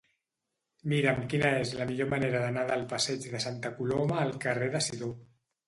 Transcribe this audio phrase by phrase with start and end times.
[0.93, 4.85] Mira'm quina és la millor manera d'anar del passeig de Santa Coloma al carrer de
[4.91, 5.15] Sidó.